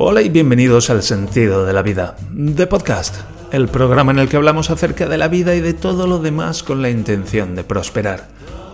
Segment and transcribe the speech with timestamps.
[0.00, 3.16] Hola y bienvenidos al Sentido de la Vida, de Podcast,
[3.50, 6.62] el programa en el que hablamos acerca de la vida y de todo lo demás
[6.62, 8.28] con la intención de prosperar.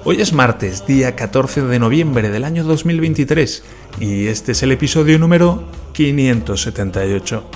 [0.04, 3.64] Hoy es martes, día 14 de noviembre del año 2023,
[4.00, 5.64] y este es el episodio número
[5.94, 7.50] 578.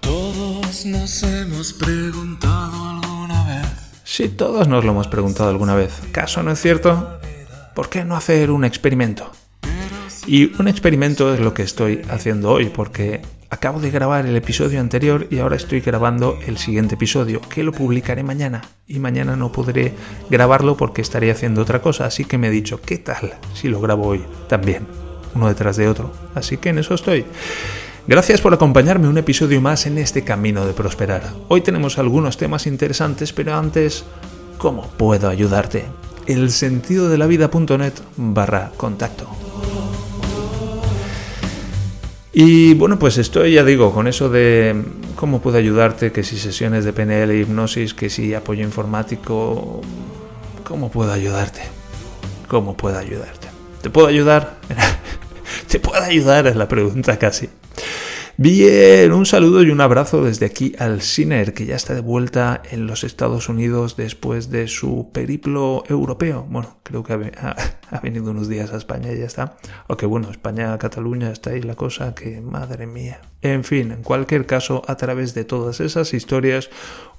[0.00, 3.68] Todos nos hemos preguntado alguna vez.
[4.02, 7.20] Si todos nos lo hemos preguntado alguna vez, ¿caso no es cierto?
[7.72, 9.30] ¿Por qué no hacer un experimento?
[10.26, 13.20] Y un experimento es lo que estoy haciendo hoy, porque
[13.50, 17.72] acabo de grabar el episodio anterior y ahora estoy grabando el siguiente episodio, que lo
[17.72, 18.62] publicaré mañana.
[18.86, 19.92] Y mañana no podré
[20.30, 23.80] grabarlo porque estaré haciendo otra cosa, así que me he dicho, ¿qué tal si lo
[23.80, 24.86] grabo hoy también?
[25.34, 26.10] Uno detrás de otro.
[26.34, 27.26] Así que en eso estoy.
[28.06, 31.22] Gracias por acompañarme un episodio más en este camino de prosperar.
[31.48, 34.04] Hoy tenemos algunos temas interesantes, pero antes,
[34.58, 35.84] ¿cómo puedo ayudarte?
[36.26, 39.43] El sentido de la vida.net barra contacto.
[42.36, 44.82] Y bueno, pues estoy, ya digo, con eso de
[45.14, 49.80] cómo puedo ayudarte, que si sesiones de PNL y hipnosis, que si apoyo informático,
[50.64, 51.62] ¿cómo puedo ayudarte?
[52.48, 53.46] ¿Cómo puedo ayudarte?
[53.82, 54.56] ¿Te puedo ayudar?
[55.68, 56.48] ¿Te puedo ayudar?
[56.48, 57.48] Es la pregunta casi.
[58.36, 62.62] Bien, un saludo y un abrazo desde aquí al Siner, que ya está de vuelta
[62.68, 66.44] en los Estados Unidos después de su periplo europeo.
[66.50, 69.56] Bueno, creo que ha, venido unos días a España y ya está.
[69.86, 73.20] Aunque bueno, España, Cataluña, está ahí la cosa que, madre mía.
[73.40, 76.70] En fin, en cualquier caso, a través de todas esas historias,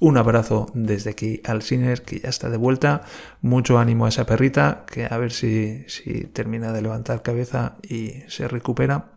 [0.01, 3.03] un abrazo desde aquí al Siner, que ya está de vuelta.
[3.41, 8.15] Mucho ánimo a esa perrita, que a ver si, si termina de levantar cabeza y
[8.27, 9.14] se recupera.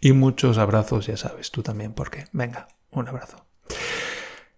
[0.00, 3.44] Y muchos abrazos, ya sabes, tú también, porque venga, un abrazo.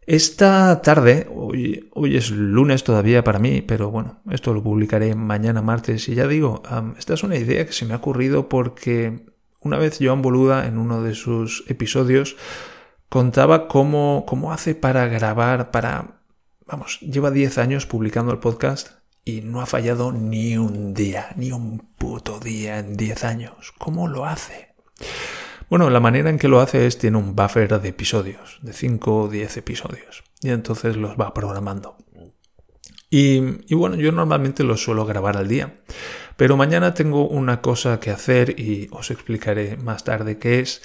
[0.07, 5.63] Esta tarde, hoy, hoy es lunes todavía para mí, pero bueno, esto lo publicaré mañana
[5.63, 6.09] martes.
[6.09, 6.63] Y ya digo,
[6.97, 9.27] esta es una idea que se me ha ocurrido porque
[9.61, 12.37] una vez Joan Boluda, en uno de sus episodios,
[13.09, 16.21] contaba cómo, cómo hace para grabar, para...
[16.67, 18.91] Vamos, lleva 10 años publicando el podcast
[19.25, 23.73] y no ha fallado ni un día, ni un puto día en 10 años.
[23.77, 24.66] ¿Cómo lo hace?
[25.68, 29.23] Bueno, la manera en que lo hace es tiene un buffer de episodios, de 5
[29.23, 31.96] o 10 episodios, y entonces los va programando.
[33.08, 33.40] Y,
[33.74, 35.77] bueno, yo normalmente los suelo grabar al día,
[36.36, 40.83] pero mañana tengo una cosa que hacer y os explicaré más tarde qué es,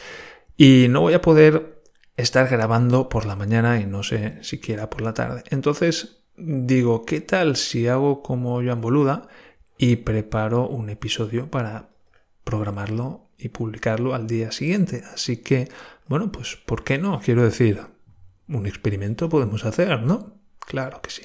[0.55, 1.83] y no voy a poder
[2.17, 5.43] estar grabando por la mañana y no sé siquiera por la tarde.
[5.49, 9.27] Entonces digo, ¿qué tal si hago como Joan Boluda
[9.77, 11.89] y preparo un episodio para
[12.43, 15.03] programarlo y publicarlo al día siguiente.
[15.13, 15.69] Así que,
[16.07, 17.19] bueno, pues, ¿por qué no?
[17.19, 17.81] Quiero decir,
[18.47, 20.37] un experimento podemos hacer, ¿no?
[20.59, 21.23] Claro que sí.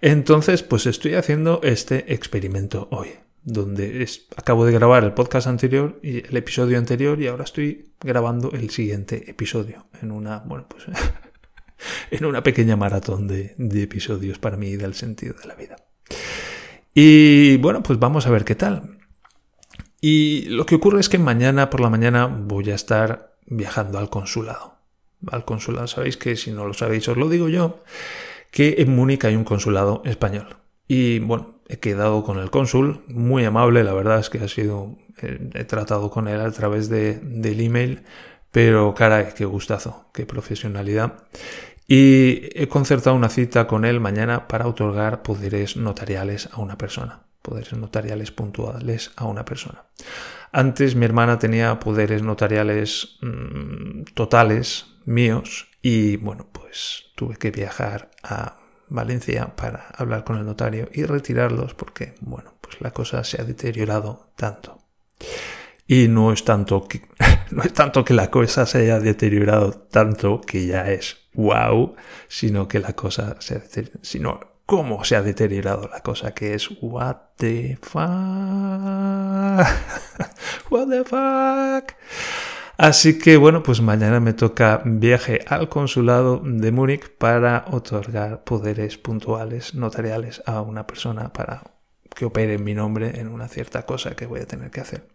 [0.00, 3.10] Entonces, pues estoy haciendo este experimento hoy,
[3.44, 8.50] donde acabo de grabar el podcast anterior y el episodio anterior y ahora estoy grabando
[8.52, 10.84] el siguiente episodio en una, bueno, pues
[12.10, 15.76] en una pequeña maratón de, de episodios para mí del sentido de la vida.
[16.94, 18.98] Y bueno, pues vamos a ver qué tal.
[20.04, 24.10] Y lo que ocurre es que mañana por la mañana voy a estar viajando al
[24.10, 24.74] consulado.
[25.30, 27.84] Al consulado, sabéis que si no lo sabéis os lo digo yo,
[28.50, 30.56] que en Múnich hay un consulado español.
[30.88, 34.98] Y bueno, he quedado con el cónsul, muy amable, la verdad es que ha sido,
[35.18, 38.02] he, tratado con él a través de, del email,
[38.50, 41.28] pero caray, qué gustazo, qué profesionalidad.
[41.86, 47.22] Y he concertado una cita con él mañana para otorgar poderes notariales a una persona
[47.42, 49.84] poderes notariales puntuales a una persona.
[50.52, 58.10] Antes mi hermana tenía poderes notariales mm, totales míos y bueno, pues tuve que viajar
[58.22, 58.58] a
[58.88, 63.44] Valencia para hablar con el notario y retirarlos porque bueno, pues la cosa se ha
[63.44, 64.78] deteriorado tanto.
[65.86, 67.02] Y no es tanto que,
[67.50, 71.96] no es tanto que la cosa se haya deteriorado tanto que ya es wow,
[72.28, 76.54] sino que la cosa se ha deteriorado, sino cómo se ha deteriorado la cosa, que
[76.54, 78.00] es what the fuck,
[80.70, 81.92] what the fuck.
[82.78, 88.98] Así que bueno, pues mañana me toca viaje al consulado de Múnich para otorgar poderes
[88.98, 91.62] puntuales notariales a una persona para
[92.14, 95.06] que opere en mi nombre en una cierta cosa que voy a tener que hacer.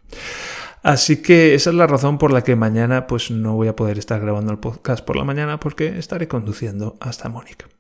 [0.84, 3.98] Así que esa es la razón por la que mañana pues no voy a poder
[3.98, 7.77] estar grabando el podcast por la mañana porque estaré conduciendo hasta Múnich.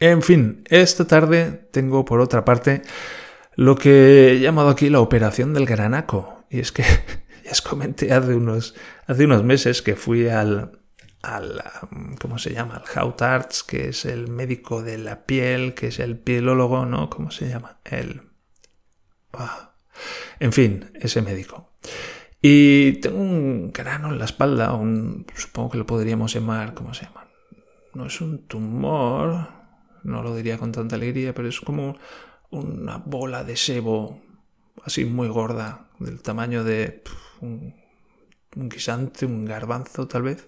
[0.00, 2.82] En fin, esta tarde tengo por otra parte
[3.54, 6.44] lo que he llamado aquí la operación del granaco.
[6.50, 6.82] Y es que
[7.44, 8.74] ya os comenté hace unos,
[9.06, 10.78] hace unos meses que fui al,
[11.22, 11.62] al,
[12.20, 12.76] ¿cómo se llama?
[12.76, 17.08] Al Haut Arts, que es el médico de la piel, que es el pielólogo, ¿no?
[17.08, 17.78] ¿Cómo se llama?
[17.84, 18.22] El...
[19.32, 19.74] Ah,
[20.38, 21.70] en fin, ese médico.
[22.42, 27.06] Y tengo un grano en la espalda, un, supongo que lo podríamos llamar, ¿cómo se
[27.06, 27.26] llama?
[27.94, 29.55] No es un tumor,
[30.06, 31.96] no lo diría con tanta alegría, pero es como
[32.50, 34.20] una bola de sebo
[34.84, 37.02] así muy gorda, del tamaño de
[37.40, 37.74] un,
[38.54, 40.46] guisante, un garbanzo tal vez.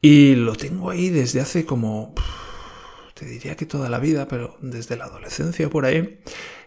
[0.00, 2.14] Y lo tengo ahí desde hace como,
[3.14, 6.20] te diría que toda la vida, pero desde la adolescencia por ahí.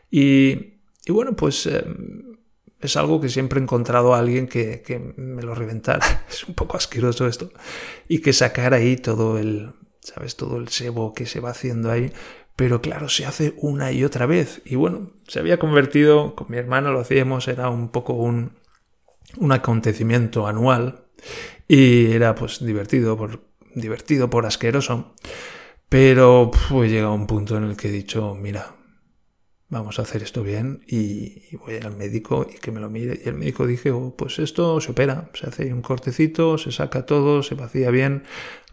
[0.09, 1.85] Y, y bueno, pues eh,
[2.81, 6.25] es algo que siempre he encontrado a alguien que, que, me lo reventara.
[6.29, 7.51] Es un poco asqueroso esto.
[8.09, 9.71] Y que sacara ahí todo el,
[10.01, 10.35] ¿sabes?
[10.35, 12.11] Todo el sebo que se va haciendo ahí.
[12.55, 14.61] Pero claro, se hace una y otra vez.
[14.65, 18.53] Y bueno, se había convertido, con mi hermano lo hacíamos, era un poco un,
[19.37, 21.05] un acontecimiento anual.
[21.67, 23.41] Y era pues divertido por,
[23.73, 25.13] divertido por asqueroso.
[25.89, 28.75] Pero pues llega un punto en el que he dicho, mira,
[29.71, 33.19] vamos a hacer esto bien y, voy al médico y que me lo mire.
[33.23, 37.05] Y el médico dije, oh, pues esto se opera, se hace un cortecito, se saca
[37.05, 38.23] todo, se vacía bien,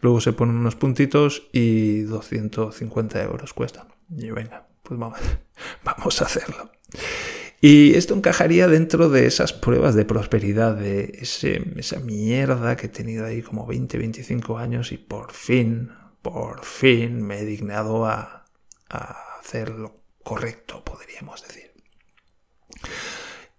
[0.02, 3.86] luego se ponen unos puntitos y 250 euros cuesta.
[4.10, 5.18] Y venga, pues vamos,
[5.84, 6.70] vamos a hacerlo.
[7.60, 12.90] Y esto encajaría dentro de esas pruebas de prosperidad, de ese, esa mierda que he
[12.90, 15.90] tenido ahí como 20, 25 años y por fin,
[16.22, 18.44] por fin me he dignado a,
[18.88, 21.72] a hacer lo correcto, podríamos decir.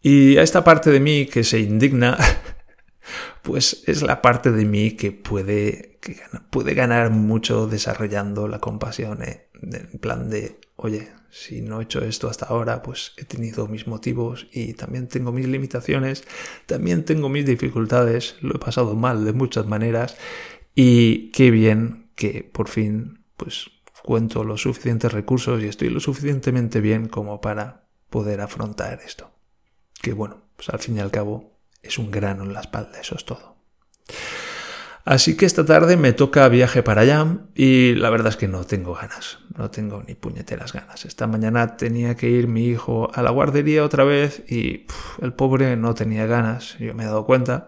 [0.04, 2.16] Y a esta parte de mí que se indigna,
[3.42, 6.18] pues es la parte de mí que puede, que
[6.52, 9.48] puede ganar mucho desarrollando la compasión, ¿eh?
[9.64, 13.88] en plan de, oye, si no he hecho esto hasta ahora, pues he tenido mis
[13.88, 16.24] motivos y también tengo mis limitaciones,
[16.68, 20.18] también tengo mis dificultades, lo he pasado mal de muchas maneras
[20.76, 23.72] y qué bien que por fin pues
[24.04, 29.32] cuento los suficientes recursos y estoy lo suficientemente bien como para poder afrontar esto.
[30.02, 33.16] Que bueno, pues al fin y al cabo es un grano en la espalda, eso
[33.16, 33.58] es todo.
[35.06, 37.26] Así que esta tarde me toca viaje para allá
[37.56, 41.06] y la verdad es que no tengo ganas, no tengo ni puñeteras ganas.
[41.06, 44.86] Esta mañana tenía que ir mi hijo a la guardería otra vez y
[45.22, 47.68] el pobre no tenía ganas, yo me he dado cuenta,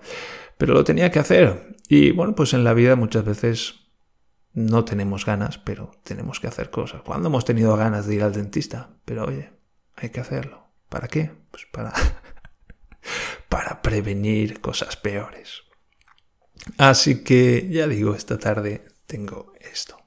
[0.57, 1.78] pero lo tenía que hacer.
[1.88, 3.81] Y bueno, pues en la vida muchas veces
[4.53, 7.01] no tenemos ganas, pero tenemos que hacer cosas.
[7.01, 8.89] Cuando hemos tenido ganas de ir al dentista?
[9.06, 9.51] Pero oye,
[9.95, 10.68] hay que hacerlo.
[10.89, 11.31] ¿Para qué?
[11.51, 11.94] Pues para,
[13.50, 15.62] para prevenir cosas peores.
[16.77, 19.98] Así que ya digo, esta tarde tengo esto.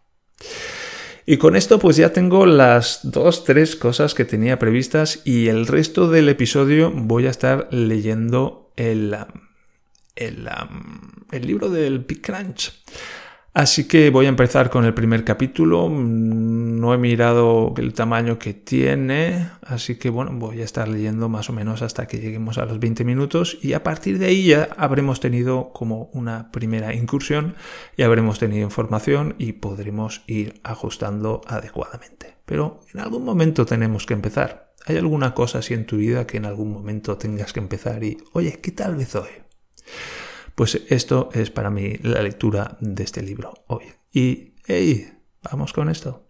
[1.26, 5.66] Y con esto pues ya tengo las dos, tres cosas que tenía previstas y el
[5.66, 9.16] resto del episodio voy a estar leyendo el,
[10.16, 10.48] el,
[11.32, 12.74] el libro del Big Crunch.
[13.54, 15.88] Así que voy a empezar con el primer capítulo.
[15.88, 21.48] No he mirado el tamaño que tiene, así que bueno, voy a estar leyendo más
[21.50, 24.70] o menos hasta que lleguemos a los 20 minutos y a partir de ahí ya
[24.76, 27.54] habremos tenido como una primera incursión
[27.96, 32.34] y habremos tenido información y podremos ir ajustando adecuadamente.
[32.46, 34.74] Pero en algún momento tenemos que empezar.
[34.84, 38.18] ¿Hay alguna cosa así en tu vida que en algún momento tengas que empezar y,
[38.32, 39.30] oye, ¿qué tal vez hoy?
[40.54, 43.84] Pues esto es para mí la lectura de este libro hoy.
[44.12, 45.12] Y, hey,
[45.42, 46.28] vamos con esto.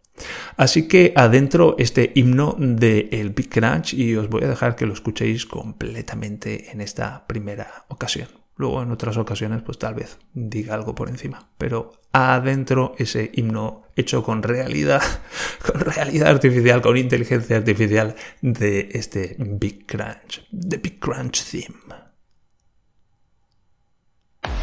[0.57, 4.87] Así que adentro este himno de el Big Crunch y os voy a dejar que
[4.87, 8.29] lo escuchéis completamente en esta primera ocasión.
[8.57, 13.83] Luego en otras ocasiones pues tal vez diga algo por encima, pero adentro ese himno
[13.97, 15.03] hecho con realidad,
[15.67, 22.04] con realidad artificial, con inteligencia artificial de este Big Crunch, the Big Crunch Theme.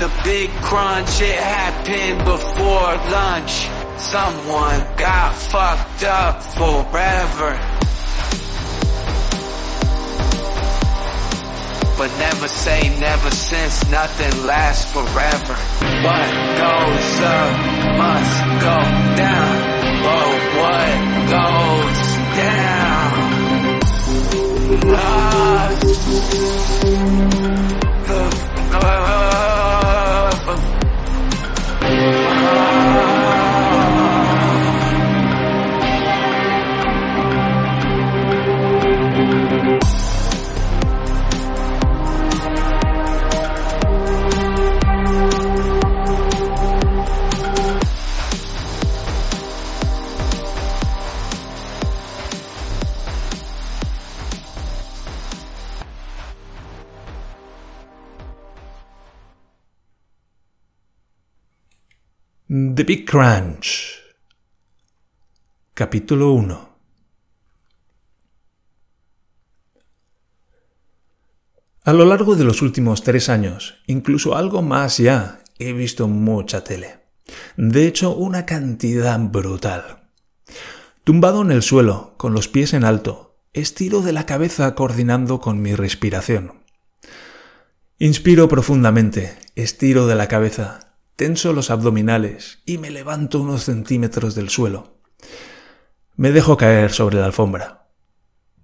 [0.01, 3.70] The big crunch, it happened before lunch.
[4.01, 7.51] Someone got fucked up forever.
[12.00, 15.55] But never say never since nothing lasts forever.
[16.01, 17.53] What goes up
[18.01, 18.77] must go
[19.22, 19.62] down.
[20.01, 20.98] But what
[21.29, 22.01] goes
[22.41, 23.12] down?
[24.98, 25.31] Ah,
[62.82, 64.02] The Big Crunch.
[65.76, 66.70] Capítulo 1.
[71.84, 76.64] A lo largo de los últimos tres años, incluso algo más ya, he visto mucha
[76.64, 77.02] tele.
[77.56, 80.10] De hecho, una cantidad brutal.
[81.04, 85.62] Tumbado en el suelo, con los pies en alto, estiro de la cabeza coordinando con
[85.62, 86.64] mi respiración.
[88.00, 90.91] Inspiro profundamente, estiro de la cabeza,
[91.22, 94.98] tenso los abdominales y me levanto unos centímetros del suelo.
[96.16, 97.92] Me dejo caer sobre la alfombra.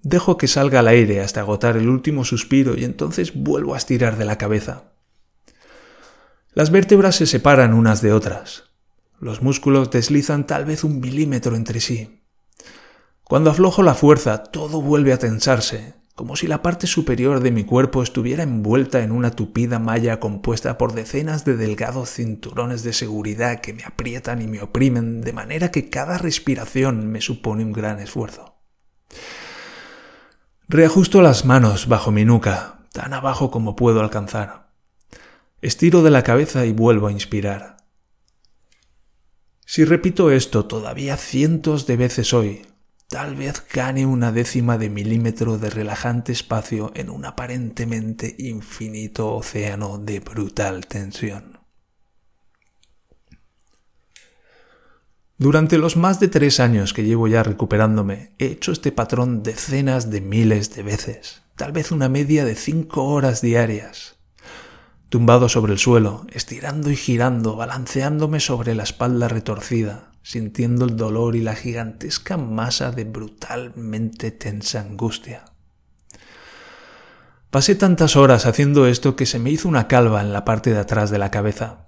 [0.01, 4.17] Dejo que salga al aire hasta agotar el último suspiro y entonces vuelvo a estirar
[4.17, 4.93] de la cabeza.
[6.51, 8.63] Las vértebras se separan unas de otras.
[9.19, 12.23] Los músculos deslizan tal vez un milímetro entre sí.
[13.23, 17.63] Cuando aflojo la fuerza, todo vuelve a tensarse, como si la parte superior de mi
[17.63, 23.61] cuerpo estuviera envuelta en una tupida malla compuesta por decenas de delgados cinturones de seguridad
[23.61, 27.99] que me aprietan y me oprimen de manera que cada respiración me supone un gran
[27.99, 28.55] esfuerzo.
[30.67, 34.71] Reajusto las manos bajo mi nuca, tan abajo como puedo alcanzar.
[35.61, 37.77] Estiro de la cabeza y vuelvo a inspirar.
[39.67, 42.65] Si repito esto todavía cientos de veces hoy,
[43.09, 49.97] tal vez gane una décima de milímetro de relajante espacio en un aparentemente infinito océano
[49.97, 51.59] de brutal tensión.
[55.39, 60.09] Durante los más de tres años que llevo ya recuperándome, he hecho este patrón decenas
[60.09, 64.15] de miles de veces, tal vez una media de cinco horas diarias.
[65.09, 71.37] Tumbado sobre el suelo, estirando y girando, balanceándome sobre la espalda retorcida, sintiendo el dolor
[71.37, 75.45] y la gigantesca masa de brutalmente tensa angustia.
[77.49, 80.79] Pasé tantas horas haciendo esto que se me hizo una calva en la parte de
[80.79, 81.85] atrás de la cabeza,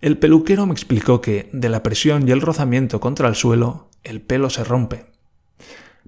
[0.00, 4.20] el peluquero me explicó que, de la presión y el rozamiento contra el suelo, el
[4.20, 5.06] pelo se rompe.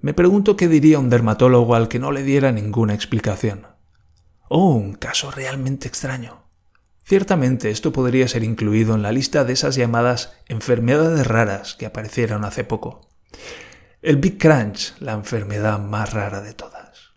[0.00, 3.68] Me pregunto qué diría un dermatólogo al que no le diera ninguna explicación.
[4.48, 6.45] Oh, un caso realmente extraño.
[7.06, 12.44] Ciertamente esto podría ser incluido en la lista de esas llamadas enfermedades raras que aparecieron
[12.44, 13.08] hace poco.
[14.02, 17.12] El Big Crunch, la enfermedad más rara de todas.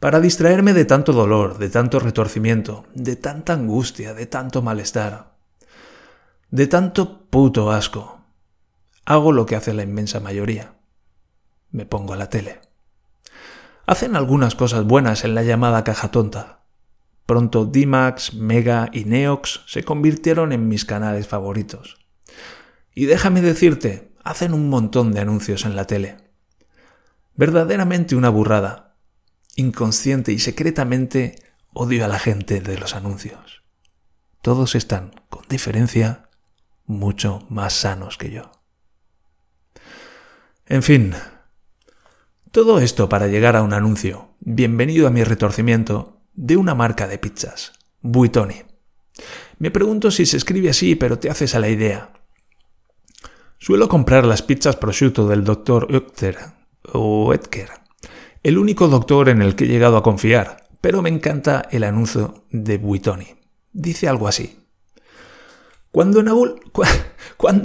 [0.00, 5.36] Para distraerme de tanto dolor, de tanto retorcimiento, de tanta angustia, de tanto malestar,
[6.50, 8.22] de tanto puto asco,
[9.04, 10.74] hago lo que hace la inmensa mayoría.
[11.70, 12.60] Me pongo a la tele.
[13.86, 16.61] Hacen algunas cosas buenas en la llamada caja tonta.
[17.32, 21.96] Pronto D-Max, Mega y Neox se convirtieron en mis canales favoritos.
[22.94, 26.18] Y déjame decirte, hacen un montón de anuncios en la tele.
[27.34, 28.96] Verdaderamente una burrada,
[29.56, 31.36] inconsciente y secretamente
[31.72, 33.62] odio a la gente de los anuncios.
[34.42, 36.28] Todos están, con diferencia,
[36.84, 38.52] mucho más sanos que yo.
[40.66, 41.14] En fin,
[42.50, 47.18] todo esto para llegar a un anuncio, bienvenido a mi retorcimiento, de una marca de
[47.18, 48.62] pizzas, Buitoni.
[49.58, 52.12] Me pregunto si se escribe así, pero te haces a la idea.
[53.58, 55.86] Suelo comprar las pizzas prosciutto del Dr.
[55.90, 56.38] Oetker
[56.92, 57.82] o Etker
[58.42, 62.44] el único doctor en el que he llegado a confiar, pero me encanta el anuncio
[62.50, 63.36] de Buitoni.
[63.72, 64.61] Dice algo así.
[65.92, 66.20] Cuando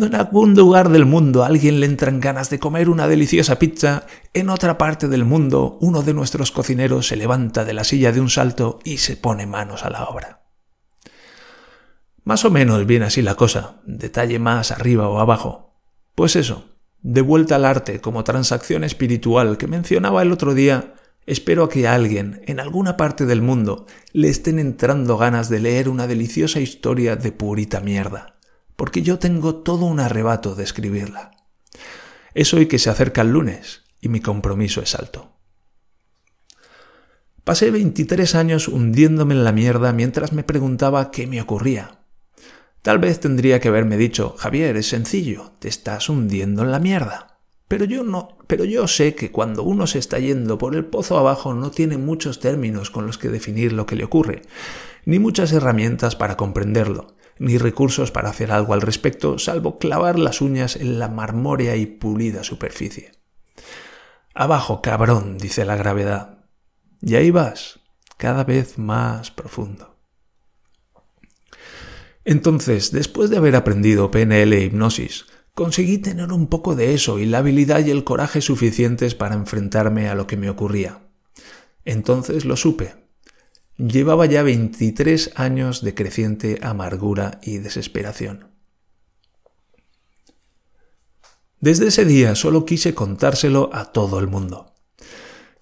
[0.06, 4.06] en, algún, lugar del mundo a alguien le entran ganas de comer una deliciosa pizza,
[4.34, 8.20] en otra parte del mundo uno de nuestros cocineros se levanta de la silla de
[8.20, 10.42] un salto y se pone manos a la obra.
[12.26, 15.80] Más o menos viene así la cosa, detalle más arriba o abajo.
[16.14, 16.66] Pues eso,
[17.02, 20.96] de vuelta al arte como transacción espiritual que mencionaba el otro día,
[21.28, 25.60] espero a que a alguien, en alguna parte del mundo, le estén entrando ganas de
[25.60, 28.40] leer una deliciosa historia de purita mierda,
[28.76, 31.32] porque yo tengo todo un arrebato de escribirla.
[32.34, 35.34] Es hoy que se acerca el lunes, y mi compromiso es alto.
[37.44, 42.00] Pasé 23 años hundiéndome en la mierda mientras me preguntaba qué me ocurría.
[42.82, 47.37] Tal vez tendría que haberme dicho, Javier, es sencillo, te estás hundiendo en la mierda.
[47.68, 51.18] Pero yo no, pero yo sé que cuando uno se está yendo por el pozo
[51.18, 54.42] abajo no tiene muchos términos con los que definir lo que le ocurre,
[55.06, 57.08] ni muchas herramientas para comprenderlo,
[57.40, 61.86] ni recursos para hacer algo al respecto, salvo clavar las uñas en la marmórea y
[61.86, 63.12] pulida superficie.
[64.34, 66.46] Abajo, cabrón, dice la gravedad.
[67.02, 67.80] Y ahí vas,
[68.18, 69.98] cada vez más profundo.
[72.24, 75.26] Entonces, después de haber aprendido PNL e hipnosis,
[75.58, 80.08] conseguí tener un poco de eso y la habilidad y el coraje suficientes para enfrentarme
[80.08, 81.00] a lo que me ocurría.
[81.84, 82.94] Entonces lo supe.
[83.76, 88.52] Llevaba ya 23 años de creciente amargura y desesperación.
[91.60, 94.76] Desde ese día solo quise contárselo a todo el mundo.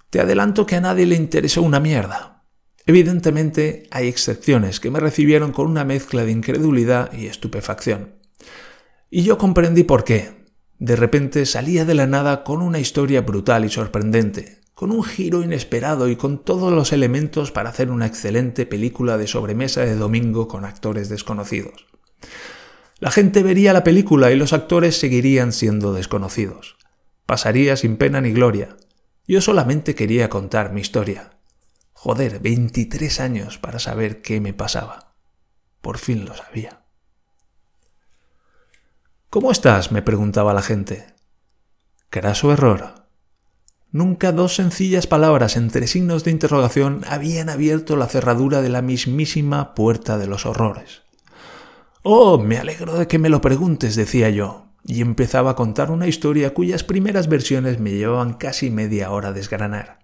[0.10, 2.44] Te adelanto que a nadie le interesó una mierda.
[2.86, 8.16] Evidentemente hay excepciones que me recibieron con una mezcla de incredulidad y estupefacción.
[9.18, 10.44] Y yo comprendí por qué.
[10.78, 15.42] De repente salía de la nada con una historia brutal y sorprendente, con un giro
[15.42, 20.50] inesperado y con todos los elementos para hacer una excelente película de sobremesa de domingo
[20.50, 21.88] con actores desconocidos.
[23.00, 26.76] La gente vería la película y los actores seguirían siendo desconocidos.
[27.26, 28.76] Pasaría sin pena ni gloria.
[29.26, 31.40] Yo solamente quería contar mi historia.
[31.94, 35.16] Joder, 23 años para saber qué me pasaba.
[35.80, 36.85] Por fin lo sabía.
[39.36, 39.92] ¿Cómo estás?
[39.92, 41.08] me preguntaba la gente.
[42.10, 43.06] Craso error.
[43.92, 49.76] Nunca dos sencillas palabras entre signos de interrogación habían abierto la cerradura de la mismísima
[49.76, 51.02] puerta de los horrores.
[52.02, 56.08] Oh, me alegro de que me lo preguntes, decía yo, y empezaba a contar una
[56.08, 60.00] historia cuyas primeras versiones me llevaban casi media hora a desgranar.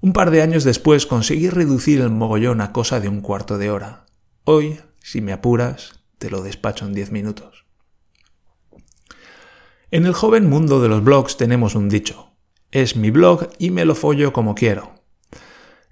[0.00, 3.70] Un par de años después conseguí reducir el mogollón a cosa de un cuarto de
[3.70, 4.04] hora.
[4.42, 7.65] Hoy, si me apuras, te lo despacho en diez minutos.
[9.96, 12.34] En el joven mundo de los blogs tenemos un dicho.
[12.70, 14.92] Es mi blog y me lo follo como quiero.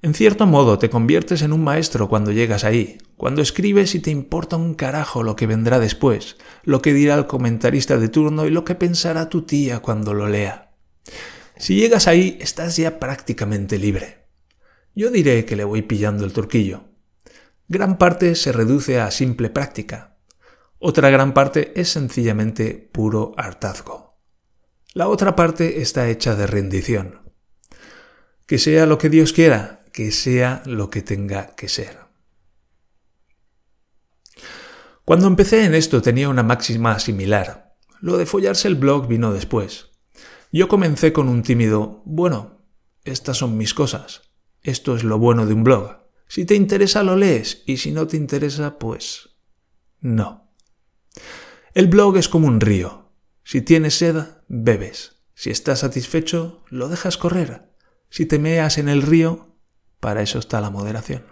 [0.02, 4.10] En cierto modo te conviertes en un maestro cuando llegas ahí, cuando escribes y te
[4.10, 8.50] importa un carajo lo que vendrá después, lo que dirá el comentarista de turno y
[8.50, 10.74] lo que pensará tu tía cuando lo lea.
[11.56, 14.26] Si llegas ahí, estás ya prácticamente libre.
[14.94, 16.84] Yo diré que le voy pillando el turquillo.
[17.68, 20.13] Gran parte se reduce a simple práctica.
[20.86, 24.18] Otra gran parte es sencillamente puro hartazgo.
[24.92, 27.32] La otra parte está hecha de rendición.
[28.44, 32.00] Que sea lo que Dios quiera, que sea lo que tenga que ser.
[35.06, 37.78] Cuando empecé en esto tenía una máxima similar.
[38.02, 39.88] Lo de follarse el blog vino después.
[40.52, 42.60] Yo comencé con un tímido, bueno,
[43.04, 44.34] estas son mis cosas.
[44.60, 45.96] Esto es lo bueno de un blog.
[46.28, 49.30] Si te interesa lo lees y si no te interesa, pues
[50.02, 50.43] no.
[51.74, 53.10] El blog es como un río.
[53.42, 55.16] Si tienes sed, bebes.
[55.34, 57.74] Si estás satisfecho, lo dejas correr.
[58.08, 59.56] Si te meas en el río,
[59.98, 61.24] para eso está la moderación.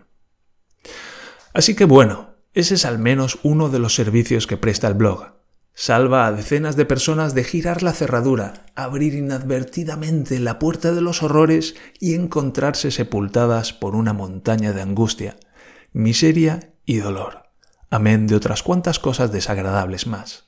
[1.54, 5.32] Así que bueno, ese es al menos uno de los servicios que presta el blog.
[5.74, 11.22] Salva a decenas de personas de girar la cerradura, abrir inadvertidamente la puerta de los
[11.22, 15.36] horrores y encontrarse sepultadas por una montaña de angustia,
[15.92, 17.41] miseria y dolor,
[17.92, 20.46] amén de otras cuantas cosas desagradables más.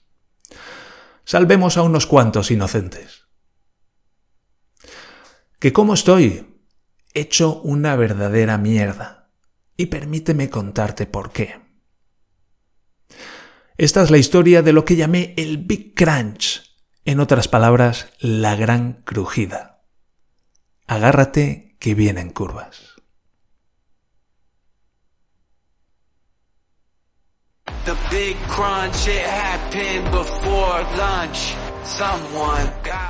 [1.25, 3.29] Salvemos a unos cuantos inocentes.
[5.61, 6.55] ¿Que cómo estoy?
[7.15, 9.31] hecho una verdadera mierda.
[9.77, 11.61] Y permíteme contarte por qué.
[13.77, 16.63] Esta es la historia de lo que llamé el Big Crunch,
[17.05, 19.85] en otras palabras, la gran crujida.
[20.87, 22.94] Agárrate que vienen curvas.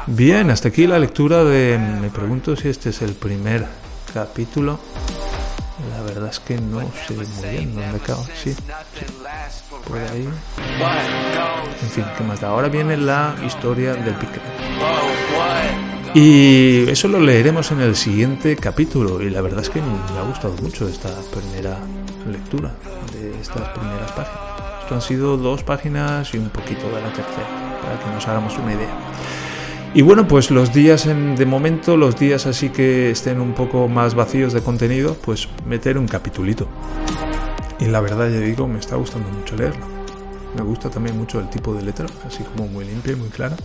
[0.06, 1.78] Bien, hasta aquí la lectura de...
[1.78, 3.66] Me pregunto si este es el primer
[4.12, 4.80] capítulo.
[5.90, 8.24] La verdad es que no sé muy bien dónde acaba.
[8.34, 8.54] Sí,
[9.86, 10.28] por ahí.
[11.82, 12.48] En fin, ¿qué más da?
[12.48, 14.40] Ahora viene la historia del pique.
[16.14, 19.22] Y eso lo leeremos en el siguiente capítulo.
[19.22, 21.78] Y la verdad es que me ha gustado mucho esta primera
[22.26, 22.72] lectura
[23.12, 24.63] de estas primeras páginas.
[24.84, 28.58] Esto han sido dos páginas y un poquito de la tercera, para que nos hagamos
[28.58, 28.94] una idea.
[29.94, 34.14] Y bueno, pues los días de momento, los días así que estén un poco más
[34.14, 36.68] vacíos de contenido, pues meter un capitulito.
[37.80, 39.86] Y la verdad, ya digo, me está gustando mucho leerlo.
[40.54, 43.56] Me gusta también mucho el tipo de letra, así como muy limpia y muy clara.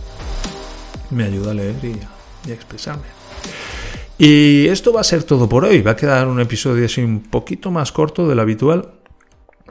[1.10, 3.04] Me ayuda a leer y, y a expresarme.
[4.16, 5.82] Y esto va a ser todo por hoy.
[5.82, 8.99] Va a quedar un episodio así un poquito más corto del habitual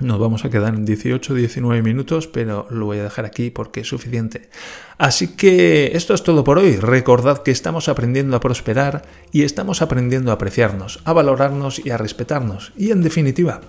[0.02, 3.88] nos vamos a quedar en 18-19 minutos, pero lo voy a dejar aquí porque es
[3.88, 4.50] suficiente.
[4.98, 6.78] Así que esto es todo por hoy.
[6.78, 11.98] Recordad que estamos aprendiendo a prosperar y estamos aprendiendo a apreciarnos, a valorarnos y a
[11.98, 12.74] respetarnos.
[12.78, 13.62] Y en definitiva,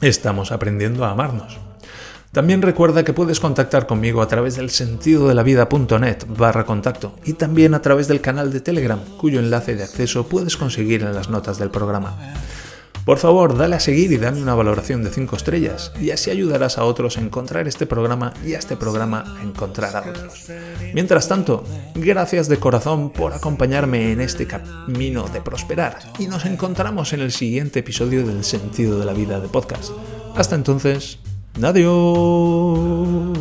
[0.00, 1.58] estamos aprendiendo a amarnos.
[2.32, 7.14] También recuerda que puedes contactar conmigo a través del sentido de la vida.net barra contacto
[7.26, 11.14] y también a través del canal de Telegram, cuyo enlace de acceso puedes conseguir en
[11.14, 12.16] las notas del programa.
[13.04, 16.78] Por favor, dale a seguir y dame una valoración de 5 estrellas y así ayudarás
[16.78, 20.46] a otros a encontrar este programa y a este programa a encontrar a otros.
[20.94, 21.64] Mientras tanto,
[21.96, 27.32] gracias de corazón por acompañarme en este camino de prosperar y nos encontramos en el
[27.32, 29.90] siguiente episodio del Sentido de la Vida de Podcast.
[30.36, 31.18] Hasta entonces,
[31.60, 33.31] adiós.